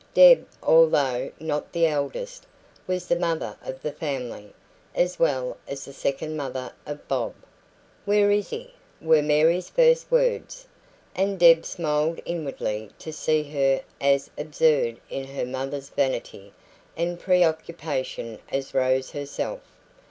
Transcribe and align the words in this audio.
Deb, 0.15 0.47
although 0.63 1.31
not 1.39 1.71
the 1.71 1.85
eldest, 1.85 2.47
was 2.87 3.07
the 3.07 3.15
mother 3.15 3.55
of 3.63 3.83
the 3.83 3.91
family, 3.91 4.51
as 4.95 5.19
well 5.19 5.57
as 5.67 5.85
the 5.85 5.93
second 5.93 6.35
mother 6.35 6.73
of 6.87 7.07
Bob. 7.07 7.35
"Where 8.05 8.31
is 8.31 8.49
he?" 8.49 8.73
were 8.99 9.21
Mary's 9.21 9.69
first 9.69 10.09
words 10.09 10.65
and 11.13 11.37
Deb 11.37 11.65
smiled 11.67 12.19
inwardly 12.25 12.89
to 12.97 13.13
see 13.13 13.43
her 13.43 13.83
as 14.03 14.31
absurd 14.39 14.99
in 15.11 15.25
her 15.35 15.45
mother's 15.45 15.89
vanity 15.89 16.51
and 16.97 17.19
preoccupation 17.19 18.39
as 18.51 18.73
Rose 18.73 19.11
herself. 19.11 19.59